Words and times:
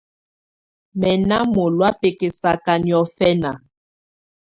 Mɛ̀ 0.99 1.15
nà 1.27 1.37
mɔ̀lɔ̀á 1.53 1.89
bɛkɛsaka 1.99 2.73
niɔ̀fɛna. 2.85 3.51